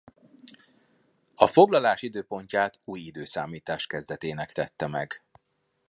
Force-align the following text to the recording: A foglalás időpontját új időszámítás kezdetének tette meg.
A 1.35 1.47
foglalás 1.47 2.01
időpontját 2.01 2.79
új 2.83 2.99
időszámítás 2.99 3.87
kezdetének 3.87 4.51
tette 4.51 4.87
meg. 4.87 5.21